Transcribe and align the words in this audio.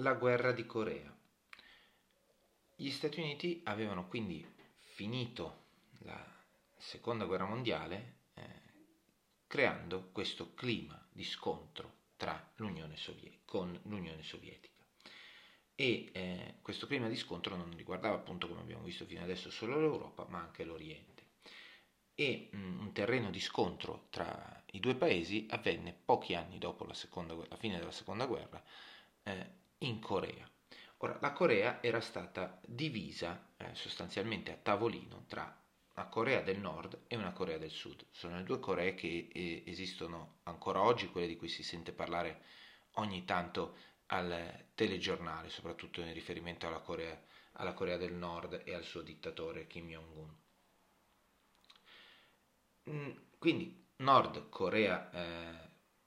La 0.00 0.12
guerra 0.12 0.52
di 0.52 0.66
Corea. 0.66 1.10
Gli 2.74 2.90
Stati 2.90 3.20
Uniti 3.20 3.62
avevano 3.64 4.08
quindi 4.08 4.46
finito 4.78 5.64
la 6.00 6.22
seconda 6.76 7.24
guerra 7.24 7.46
mondiale 7.46 8.18
eh, 8.34 8.42
creando 9.46 10.10
questo 10.12 10.52
clima 10.52 11.02
di 11.10 11.24
scontro 11.24 11.94
l'Unione 12.56 12.96
Soviet- 12.96 13.40
con 13.46 13.78
l'Unione 13.84 14.22
Sovietica. 14.22 14.84
E 15.74 16.10
eh, 16.12 16.58
questo 16.60 16.86
clima 16.86 17.08
di 17.08 17.16
scontro 17.16 17.56
non 17.56 17.74
riguardava 17.74 18.16
appunto, 18.16 18.48
come 18.48 18.60
abbiamo 18.60 18.84
visto 18.84 19.06
fino 19.06 19.22
adesso, 19.22 19.50
solo 19.50 19.80
l'Europa, 19.80 20.26
ma 20.28 20.40
anche 20.40 20.64
l'Oriente 20.64 21.16
e 22.14 22.50
mm, 22.54 22.80
un 22.80 22.92
terreno 22.92 23.30
di 23.30 23.40
scontro 23.40 24.08
tra 24.10 24.62
i 24.72 24.80
due 24.80 24.94
paesi 24.94 25.46
avvenne 25.50 25.92
pochi 25.92 26.34
anni 26.34 26.58
dopo 26.58 26.84
la, 26.84 26.94
seconda, 26.94 27.34
la 27.34 27.56
fine 27.56 27.78
della 27.78 27.92
seconda 27.92 28.24
guerra 28.26 28.62
eh, 29.22 29.64
in 29.78 30.00
Corea. 30.00 30.48
Ora, 30.98 31.18
la 31.20 31.32
Corea 31.32 31.82
era 31.82 32.00
stata 32.00 32.58
divisa 32.66 33.52
eh, 33.56 33.74
sostanzialmente 33.74 34.52
a 34.52 34.56
tavolino 34.56 35.24
tra 35.26 35.62
una 35.94 36.06
Corea 36.08 36.42
del 36.42 36.58
Nord 36.58 37.04
e 37.06 37.16
una 37.16 37.32
Corea 37.32 37.58
del 37.58 37.70
Sud. 37.70 38.06
Sono 38.10 38.36
le 38.36 38.44
due 38.44 38.60
Coree 38.60 38.94
che 38.94 39.28
eh, 39.32 39.62
esistono 39.66 40.40
ancora 40.44 40.82
oggi, 40.82 41.10
quelle 41.10 41.26
di 41.26 41.36
cui 41.36 41.48
si 41.48 41.62
sente 41.62 41.92
parlare 41.92 42.44
ogni 42.92 43.24
tanto 43.24 43.76
al 44.06 44.66
telegiornale, 44.74 45.50
soprattutto 45.50 46.00
in 46.00 46.12
riferimento 46.12 46.66
alla 46.66 46.80
Corea, 46.80 47.20
alla 47.52 47.74
Corea 47.74 47.96
del 47.96 48.12
Nord 48.14 48.62
e 48.64 48.74
al 48.74 48.84
suo 48.84 49.02
dittatore 49.02 49.66
Kim 49.66 49.88
Jong-un. 49.88 50.34
Mm, 52.90 53.10
quindi 53.38 53.84
Nord 53.96 54.48
Corea 54.48 55.10
eh, 55.10 55.65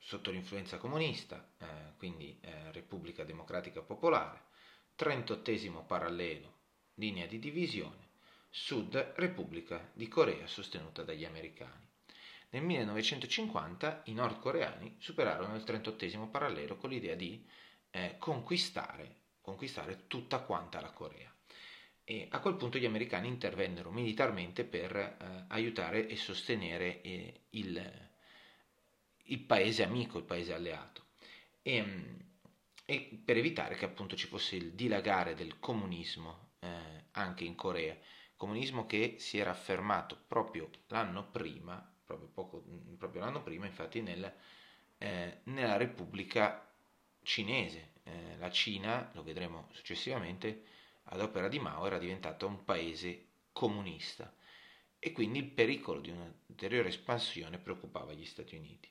sotto 0.00 0.30
l'influenza 0.30 0.78
comunista, 0.78 1.52
eh, 1.58 1.66
quindi 1.98 2.38
eh, 2.40 2.72
Repubblica 2.72 3.22
Democratica 3.22 3.82
Popolare, 3.82 4.48
38 4.96 5.84
parallelo, 5.86 6.58
linea 6.94 7.26
di 7.26 7.38
divisione, 7.38 8.08
Sud 8.48 8.96
Repubblica 9.16 9.90
di 9.92 10.08
Corea 10.08 10.46
sostenuta 10.46 11.02
dagli 11.04 11.24
americani. 11.24 11.88
Nel 12.50 12.62
1950 12.62 14.02
i 14.06 14.12
nordcoreani 14.12 14.96
superarono 14.98 15.54
il 15.54 15.62
38 15.62 16.28
parallelo 16.28 16.76
con 16.76 16.90
l'idea 16.90 17.14
di 17.14 17.46
eh, 17.90 18.16
conquistare, 18.18 19.16
conquistare 19.40 20.06
tutta 20.08 20.40
quanta 20.40 20.80
la 20.80 20.90
Corea. 20.90 21.32
E 22.02 22.26
a 22.28 22.40
quel 22.40 22.56
punto 22.56 22.78
gli 22.78 22.86
americani 22.86 23.28
intervennero 23.28 23.92
militarmente 23.92 24.64
per 24.64 24.96
eh, 24.96 25.44
aiutare 25.48 26.08
e 26.08 26.16
sostenere 26.16 27.00
eh, 27.02 27.42
il, 27.50 28.09
il, 29.30 29.40
paese 29.40 29.82
amico, 29.82 30.18
il 30.18 30.24
paese 30.24 30.54
alleato. 30.54 31.06
E, 31.62 31.82
mm, 31.82 32.16
e, 32.84 33.20
per 33.24 33.36
evitare 33.36 33.74
che 33.74 33.84
appunto 33.84 34.16
ci 34.16 34.26
fosse 34.26 34.56
il 34.56 34.72
dilagare 34.72 35.34
del 35.34 35.58
comunismo 35.58 36.52
eh, 36.60 37.06
anche 37.12 37.44
in 37.44 37.54
Corea, 37.54 37.96
comunismo 38.36 38.86
che 38.86 39.16
si 39.18 39.38
era 39.38 39.50
affermato 39.50 40.18
proprio 40.26 40.70
l'anno 40.88 41.30
prima, 41.30 41.94
proprio, 42.04 42.28
poco, 42.28 42.64
proprio 42.98 43.22
l'anno 43.22 43.42
prima 43.42 43.66
infatti 43.66 44.00
nel, 44.00 44.32
eh, 44.98 45.40
nella 45.44 45.76
Repubblica 45.76 46.72
cinese. 47.22 47.92
Eh, 48.02 48.36
la 48.38 48.50
Cina, 48.50 49.10
lo 49.14 49.22
vedremo 49.22 49.68
successivamente, 49.72 50.64
ad 51.04 51.20
opera 51.20 51.48
di 51.48 51.58
Mao 51.58 51.86
era 51.86 51.98
diventato 51.98 52.46
un 52.46 52.64
paese 52.64 53.26
comunista 53.52 54.32
e 54.98 55.12
quindi 55.12 55.38
il 55.38 55.50
pericolo 55.50 56.00
di 56.00 56.10
un'ulteriore 56.10 56.88
espansione 56.88 57.58
preoccupava 57.58 58.12
gli 58.12 58.24
Stati 58.24 58.54
Uniti. 58.54 58.90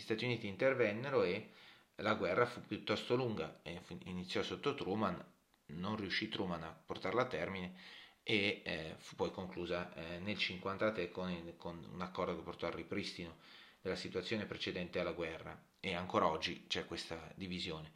Gli 0.00 0.04
Stati 0.04 0.24
Uniti 0.24 0.46
intervennero 0.46 1.24
e 1.24 1.50
la 1.96 2.14
guerra 2.14 2.46
fu 2.46 2.62
piuttosto 2.64 3.14
lunga, 3.16 3.60
iniziò 4.04 4.42
sotto 4.42 4.74
Truman, 4.74 5.22
non 5.66 5.96
riuscì 5.96 6.30
Truman 6.30 6.62
a 6.62 6.72
portarla 6.72 7.20
a 7.20 7.26
termine 7.26 7.74
e 8.22 8.62
eh, 8.64 8.94
fu 8.96 9.14
poi 9.16 9.30
conclusa 9.30 9.92
eh, 9.92 10.18
nel 10.20 10.38
1953 10.38 11.10
con, 11.10 11.52
con 11.58 11.86
un 11.92 12.00
accordo 12.00 12.34
che 12.34 12.40
portò 12.40 12.66
al 12.66 12.72
ripristino 12.72 13.36
della 13.82 13.94
situazione 13.94 14.46
precedente 14.46 15.00
alla 15.00 15.12
guerra 15.12 15.62
e 15.78 15.94
ancora 15.94 16.28
oggi 16.28 16.64
c'è 16.66 16.86
questa 16.86 17.30
divisione. 17.34 17.92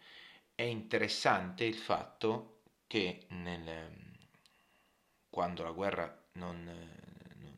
È 0.54 0.62
interessante 0.62 1.64
il 1.64 1.74
fatto 1.74 2.60
che 2.86 3.24
nel, 3.28 3.90
quando 5.30 5.62
la 5.62 5.72
guerra 5.72 6.22
non, 6.32 6.70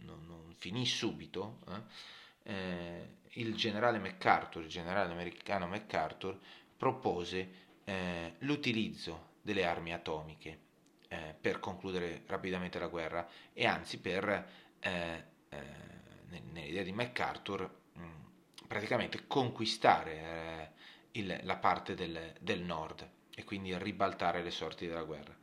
non, 0.02 0.24
non 0.24 0.54
finì 0.54 0.86
subito, 0.86 1.58
eh, 1.66 2.24
eh, 2.46 3.14
il 3.32 3.54
generale 3.54 3.98
MacArthur, 3.98 4.62
il 4.62 4.68
generale 4.68 5.12
americano 5.12 5.66
MacArthur, 5.66 6.38
propose 6.76 7.64
eh, 7.84 8.34
l'utilizzo 8.38 9.34
delle 9.42 9.64
armi 9.64 9.92
atomiche 9.92 10.58
eh, 11.08 11.34
per 11.40 11.60
concludere 11.60 12.22
rapidamente 12.26 12.78
la 12.78 12.88
guerra 12.88 13.28
e 13.52 13.66
anzi 13.66 13.98
per, 14.00 14.48
eh, 14.80 15.24
eh, 15.48 15.62
nell'idea 16.52 16.82
di 16.82 16.92
MacArthur, 16.92 17.70
mh, 17.92 18.66
praticamente 18.66 19.26
conquistare 19.26 20.72
il, 21.12 21.40
la 21.42 21.56
parte 21.56 21.94
del, 21.94 22.34
del 22.40 22.62
nord 22.62 23.08
e 23.34 23.44
quindi 23.44 23.76
ribaltare 23.78 24.42
le 24.42 24.50
sorti 24.50 24.86
della 24.86 25.02
guerra. 25.02 25.34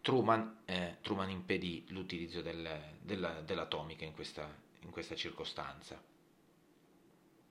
Truman, 0.00 0.62
eh, 0.64 0.98
Truman 1.00 1.30
impedì 1.30 1.84
l'utilizzo 1.88 2.40
del, 2.42 2.96
della, 3.00 3.40
dell'atomica 3.40 4.04
in 4.04 4.12
questa, 4.12 4.48
in 4.80 4.90
questa 4.90 5.14
circostanza. 5.14 6.00